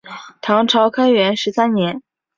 [0.41, 2.01] 唐朝开元十三年。